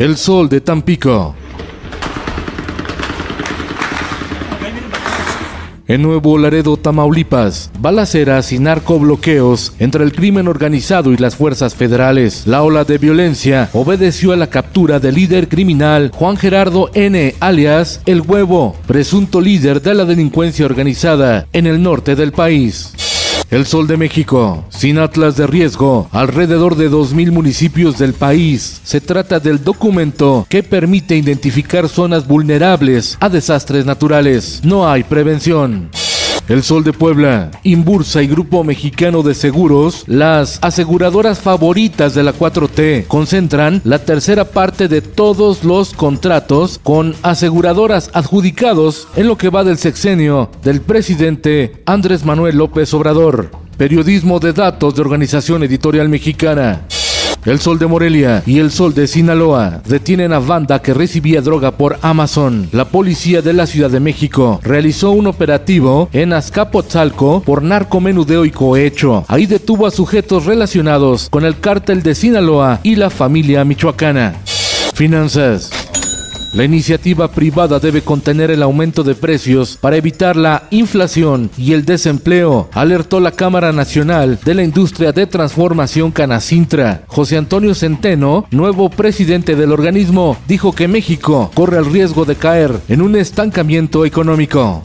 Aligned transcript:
El 0.00 0.16
sol 0.16 0.48
de 0.48 0.62
Tampico. 0.62 1.34
En 5.86 6.00
Nuevo 6.00 6.38
Laredo, 6.38 6.78
Tamaulipas, 6.78 7.70
balaceras 7.78 8.50
y 8.52 8.58
narcobloqueos 8.58 9.74
entre 9.78 10.02
el 10.02 10.14
crimen 10.14 10.48
organizado 10.48 11.12
y 11.12 11.18
las 11.18 11.36
fuerzas 11.36 11.74
federales. 11.74 12.46
La 12.46 12.62
ola 12.62 12.84
de 12.84 12.96
violencia 12.96 13.68
obedeció 13.74 14.32
a 14.32 14.36
la 14.36 14.46
captura 14.46 15.00
del 15.00 15.16
líder 15.16 15.48
criminal 15.48 16.10
Juan 16.14 16.38
Gerardo 16.38 16.90
N., 16.94 17.34
alias 17.38 18.00
El 18.06 18.22
Huevo, 18.22 18.76
presunto 18.86 19.38
líder 19.42 19.82
de 19.82 19.94
la 19.94 20.06
delincuencia 20.06 20.64
organizada 20.64 21.46
en 21.52 21.66
el 21.66 21.82
norte 21.82 22.16
del 22.16 22.32
país. 22.32 22.94
El 23.50 23.66
Sol 23.66 23.88
de 23.88 23.96
México, 23.96 24.64
sin 24.68 24.98
atlas 24.98 25.36
de 25.36 25.44
riesgo, 25.44 26.08
alrededor 26.12 26.76
de 26.76 26.88
2.000 26.88 27.32
municipios 27.32 27.98
del 27.98 28.12
país. 28.12 28.80
Se 28.84 29.00
trata 29.00 29.40
del 29.40 29.64
documento 29.64 30.46
que 30.48 30.62
permite 30.62 31.16
identificar 31.16 31.88
zonas 31.88 32.28
vulnerables 32.28 33.18
a 33.18 33.28
desastres 33.28 33.84
naturales. 33.84 34.60
No 34.62 34.88
hay 34.88 35.02
prevención. 35.02 35.90
El 36.50 36.64
Sol 36.64 36.82
de 36.82 36.92
Puebla, 36.92 37.52
Imbursa 37.62 38.24
y 38.24 38.26
Grupo 38.26 38.64
Mexicano 38.64 39.22
de 39.22 39.34
Seguros, 39.34 40.02
las 40.08 40.58
aseguradoras 40.62 41.38
favoritas 41.38 42.12
de 42.12 42.24
la 42.24 42.34
4T, 42.34 43.06
concentran 43.06 43.80
la 43.84 44.00
tercera 44.00 44.46
parte 44.46 44.88
de 44.88 45.00
todos 45.00 45.62
los 45.62 45.94
contratos 45.94 46.80
con 46.82 47.14
aseguradoras 47.22 48.10
adjudicados 48.14 49.06
en 49.14 49.28
lo 49.28 49.36
que 49.36 49.48
va 49.48 49.62
del 49.62 49.78
sexenio 49.78 50.50
del 50.64 50.80
presidente 50.80 51.84
Andrés 51.86 52.24
Manuel 52.24 52.56
López 52.56 52.92
Obrador. 52.94 53.52
Periodismo 53.76 54.40
de 54.40 54.52
datos 54.52 54.96
de 54.96 55.02
Organización 55.02 55.62
Editorial 55.62 56.08
Mexicana. 56.08 56.84
El 57.44 57.58
Sol 57.58 57.78
de 57.78 57.86
Morelia 57.86 58.42
y 58.44 58.58
el 58.58 58.70
Sol 58.70 58.92
de 58.92 59.06
Sinaloa 59.06 59.80
detienen 59.86 60.32
a 60.32 60.38
banda 60.38 60.82
que 60.82 60.92
recibía 60.92 61.40
droga 61.40 61.70
por 61.70 61.98
Amazon. 62.02 62.68
La 62.72 62.84
policía 62.84 63.40
de 63.40 63.54
la 63.54 63.66
Ciudad 63.66 63.90
de 63.90 63.98
México 63.98 64.60
realizó 64.62 65.12
un 65.12 65.26
operativo 65.26 66.10
en 66.12 66.34
Azcapotzalco 66.34 67.42
por 67.42 67.62
narcomenudeo 67.62 68.44
y 68.44 68.50
cohecho. 68.50 69.24
Ahí 69.28 69.46
detuvo 69.46 69.86
a 69.86 69.90
sujetos 69.90 70.44
relacionados 70.44 71.28
con 71.30 71.46
el 71.46 71.58
cártel 71.58 72.02
de 72.02 72.14
Sinaloa 72.14 72.80
y 72.82 72.96
la 72.96 73.08
familia 73.08 73.64
michoacana. 73.64 74.34
Finanzas. 74.94 75.79
La 76.52 76.64
iniciativa 76.64 77.30
privada 77.30 77.78
debe 77.78 78.02
contener 78.02 78.50
el 78.50 78.64
aumento 78.64 79.04
de 79.04 79.14
precios 79.14 79.76
para 79.80 79.96
evitar 79.96 80.34
la 80.36 80.64
inflación 80.70 81.48
y 81.56 81.74
el 81.74 81.84
desempleo, 81.84 82.68
alertó 82.72 83.20
la 83.20 83.30
Cámara 83.30 83.72
Nacional 83.72 84.36
de 84.44 84.54
la 84.54 84.64
Industria 84.64 85.12
de 85.12 85.28
Transformación 85.28 86.10
Canacintra. 86.10 87.04
José 87.06 87.36
Antonio 87.36 87.72
Centeno, 87.72 88.46
nuevo 88.50 88.90
presidente 88.90 89.54
del 89.54 89.70
organismo, 89.70 90.36
dijo 90.48 90.72
que 90.72 90.88
México 90.88 91.52
corre 91.54 91.78
el 91.78 91.92
riesgo 91.92 92.24
de 92.24 92.34
caer 92.34 92.80
en 92.88 93.00
un 93.00 93.14
estancamiento 93.14 94.04
económico. 94.04 94.82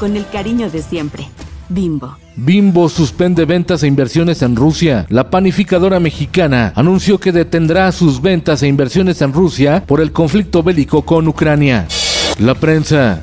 Con 0.00 0.16
el 0.16 0.26
cariño 0.28 0.68
de 0.70 0.82
siempre. 0.82 1.28
Bimbo. 1.74 2.16
Bimbo 2.36 2.88
suspende 2.88 3.44
ventas 3.44 3.82
e 3.82 3.86
inversiones 3.86 4.42
en 4.42 4.56
Rusia. 4.56 5.06
La 5.08 5.30
panificadora 5.30 6.00
mexicana 6.00 6.72
anunció 6.74 7.18
que 7.18 7.32
detendrá 7.32 7.90
sus 7.92 8.22
ventas 8.22 8.62
e 8.62 8.68
inversiones 8.68 9.20
en 9.22 9.32
Rusia 9.32 9.84
por 9.86 10.00
el 10.00 10.12
conflicto 10.12 10.62
bélico 10.62 11.02
con 11.02 11.28
Ucrania. 11.28 11.86
La 12.38 12.54
prensa. 12.54 13.22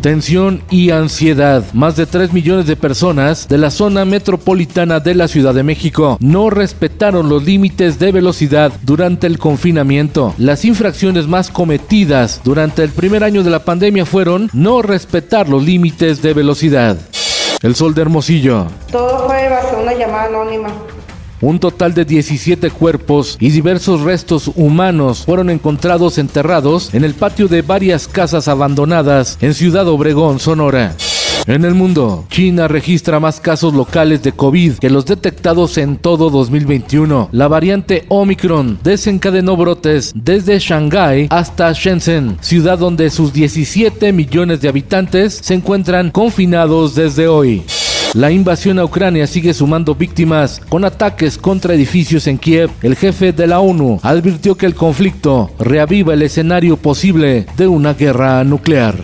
Tensión 0.00 0.62
y 0.70 0.90
ansiedad. 0.90 1.64
Más 1.72 1.96
de 1.96 2.06
3 2.06 2.32
millones 2.32 2.66
de 2.66 2.76
personas 2.76 3.48
de 3.48 3.58
la 3.58 3.70
zona 3.70 4.04
metropolitana 4.04 5.00
de 5.00 5.14
la 5.14 5.26
Ciudad 5.26 5.54
de 5.54 5.64
México 5.64 6.18
no 6.20 6.50
respetaron 6.50 7.28
los 7.28 7.44
límites 7.44 7.98
de 7.98 8.12
velocidad 8.12 8.72
durante 8.82 9.26
el 9.26 9.38
confinamiento. 9.38 10.34
Las 10.38 10.64
infracciones 10.64 11.26
más 11.26 11.50
cometidas 11.50 12.40
durante 12.44 12.84
el 12.84 12.90
primer 12.90 13.24
año 13.24 13.42
de 13.42 13.50
la 13.50 13.64
pandemia 13.64 14.06
fueron 14.06 14.48
no 14.52 14.82
respetar 14.82 15.48
los 15.48 15.64
límites 15.64 16.22
de 16.22 16.32
velocidad. 16.32 16.96
El 17.62 17.74
sol 17.74 17.92
de 17.94 18.02
Hermosillo. 18.02 18.66
Todo 18.92 19.26
fue 19.26 19.48
bajo 19.48 19.82
una 19.82 19.94
llamada 19.94 20.26
anónima. 20.26 20.68
Un 21.40 21.60
total 21.60 21.94
de 21.94 22.04
17 22.04 22.70
cuerpos 22.70 23.36
y 23.40 23.50
diversos 23.50 24.00
restos 24.00 24.50
humanos 24.56 25.24
fueron 25.24 25.50
encontrados 25.50 26.18
enterrados 26.18 26.92
en 26.94 27.04
el 27.04 27.14
patio 27.14 27.48
de 27.48 27.62
varias 27.62 28.08
casas 28.08 28.48
abandonadas 28.48 29.38
en 29.40 29.54
Ciudad 29.54 29.86
Obregón, 29.88 30.40
Sonora. 30.40 30.96
En 31.46 31.64
el 31.64 31.74
mundo, 31.74 32.26
China 32.28 32.68
registra 32.68 33.20
más 33.20 33.40
casos 33.40 33.72
locales 33.72 34.22
de 34.22 34.32
COVID 34.32 34.74
que 34.74 34.90
los 34.90 35.06
detectados 35.06 35.78
en 35.78 35.96
todo 35.96 36.28
2021. 36.28 37.30
La 37.32 37.48
variante 37.48 38.04
Omicron 38.08 38.78
desencadenó 38.82 39.56
brotes 39.56 40.12
desde 40.14 40.58
Shanghái 40.58 41.28
hasta 41.30 41.72
Shenzhen, 41.72 42.36
ciudad 42.42 42.78
donde 42.78 43.08
sus 43.08 43.32
17 43.32 44.12
millones 44.12 44.60
de 44.60 44.68
habitantes 44.68 45.38
se 45.42 45.54
encuentran 45.54 46.10
confinados 46.10 46.94
desde 46.94 47.28
hoy. 47.28 47.62
La 48.14 48.30
invasión 48.30 48.78
a 48.78 48.84
Ucrania 48.84 49.26
sigue 49.26 49.52
sumando 49.52 49.94
víctimas 49.94 50.62
con 50.70 50.84
ataques 50.84 51.36
contra 51.36 51.74
edificios 51.74 52.26
en 52.26 52.38
Kiev. 52.38 52.70
El 52.82 52.96
jefe 52.96 53.32
de 53.32 53.46
la 53.46 53.60
ONU 53.60 54.00
advirtió 54.02 54.56
que 54.56 54.64
el 54.64 54.74
conflicto 54.74 55.50
reaviva 55.58 56.14
el 56.14 56.22
escenario 56.22 56.78
posible 56.78 57.46
de 57.58 57.66
una 57.66 57.92
guerra 57.92 58.42
nuclear. 58.44 58.96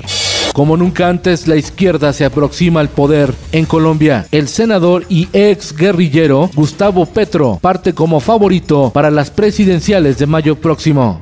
Como 0.54 0.78
nunca 0.78 1.09
antes, 1.09 1.47
la 1.47 1.56
izquierda 1.56 2.14
se 2.14 2.25
aproxima 2.25 2.81
al 2.81 2.88
poder 2.88 3.34
en 3.53 3.66
Colombia. 3.66 4.26
El 4.31 4.48
senador 4.48 5.04
y 5.10 5.28
ex 5.34 5.76
guerrillero 5.76 6.48
Gustavo 6.54 7.04
Petro 7.04 7.59
parte 7.60 7.93
como 7.93 8.20
favorito 8.20 8.91
para 8.94 9.10
las 9.10 9.31
presidenciales 9.31 10.16
de 10.16 10.26
mayo 10.26 10.56
próximo. 10.56 11.20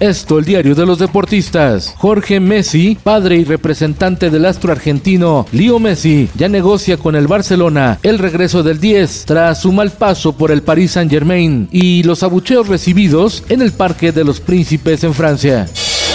Esto, 0.00 0.38
el 0.38 0.44
diario 0.44 0.74
de 0.74 0.86
los 0.86 0.98
deportistas. 0.98 1.94
Jorge 1.96 2.40
Messi, 2.40 2.96
padre 3.02 3.36
y 3.36 3.44
representante 3.44 4.30
del 4.30 4.46
astro 4.46 4.72
argentino 4.72 5.46
Leo 5.52 5.78
Messi, 5.78 6.28
ya 6.36 6.48
negocia 6.48 6.96
con 6.96 7.16
el 7.16 7.26
Barcelona 7.26 7.98
el 8.02 8.18
regreso 8.18 8.62
del 8.62 8.80
10 8.80 9.24
tras 9.26 9.60
su 9.62 9.72
mal 9.72 9.90
paso 9.90 10.32
por 10.32 10.50
el 10.50 10.62
Paris 10.62 10.92
Saint 10.92 11.10
Germain 11.10 11.68
y 11.72 12.02
los 12.04 12.22
abucheos 12.22 12.68
recibidos 12.68 13.42
en 13.48 13.62
el 13.62 13.72
Parque 13.72 14.12
de 14.12 14.24
los 14.24 14.40
Príncipes 14.40 15.02
en 15.04 15.14
Francia. 15.14 15.66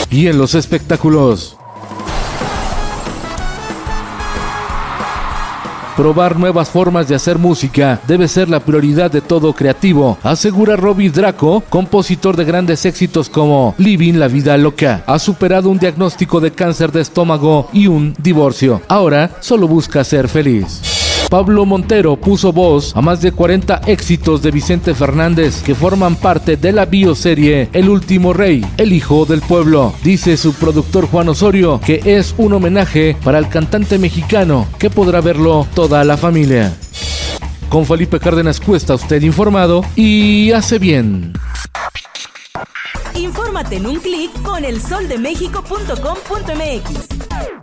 Y 0.09 0.27
en 0.27 0.37
los 0.37 0.55
espectáculos. 0.55 1.57
Probar 5.95 6.39
nuevas 6.39 6.69
formas 6.69 7.07
de 7.07 7.13
hacer 7.13 7.37
música 7.37 7.99
debe 8.07 8.27
ser 8.27 8.49
la 8.49 8.59
prioridad 8.59 9.11
de 9.11 9.21
todo 9.21 9.53
creativo, 9.53 10.17
asegura 10.23 10.75
Robbie 10.75 11.11
Draco, 11.11 11.61
compositor 11.69 12.35
de 12.35 12.45
grandes 12.45 12.83
éxitos 12.85 13.29
como 13.29 13.75
Living 13.77 14.15
la 14.15 14.27
vida 14.27 14.57
loca. 14.57 15.03
Ha 15.05 15.19
superado 15.19 15.69
un 15.69 15.77
diagnóstico 15.77 16.39
de 16.39 16.51
cáncer 16.51 16.91
de 16.91 17.01
estómago 17.01 17.69
y 17.73 17.85
un 17.85 18.15
divorcio. 18.17 18.81
Ahora 18.87 19.37
solo 19.39 19.67
busca 19.67 20.03
ser 20.03 20.27
feliz. 20.27 20.92
Pablo 21.33 21.65
Montero 21.65 22.15
puso 22.15 22.53
voz 22.53 22.95
a 22.95 23.01
más 23.01 23.19
de 23.23 23.31
40 23.31 23.81
éxitos 23.87 24.43
de 24.43 24.51
Vicente 24.51 24.93
Fernández 24.93 25.63
que 25.63 25.73
forman 25.73 26.15
parte 26.15 26.57
de 26.57 26.71
la 26.71 26.85
bioserie 26.85 27.69
El 27.73 27.89
último 27.89 28.33
rey, 28.33 28.63
el 28.77 28.93
hijo 28.93 29.25
del 29.25 29.41
pueblo. 29.41 29.95
Dice 30.03 30.37
su 30.37 30.53
productor 30.53 31.07
Juan 31.07 31.29
Osorio 31.29 31.81
que 31.83 32.01
es 32.05 32.35
un 32.37 32.53
homenaje 32.53 33.17
para 33.23 33.39
el 33.39 33.49
cantante 33.49 33.97
mexicano 33.97 34.67
que 34.77 34.91
podrá 34.91 35.21
verlo 35.21 35.65
toda 35.73 36.03
la 36.03 36.17
familia. 36.17 36.71
Con 37.67 37.87
Felipe 37.87 38.19
Cárdenas 38.19 38.59
Cuesta 38.59 38.93
usted 38.93 39.23
informado 39.23 39.83
y 39.95 40.51
hace 40.51 40.77
bien. 40.77 41.33
Infórmate 43.15 43.77
en 43.77 43.87
un 43.87 43.95
clic 43.95 44.39
con 44.43 44.63
elsoldemexico.com.mx. 44.63 47.62